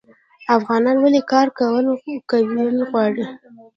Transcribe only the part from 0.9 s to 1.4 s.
ولې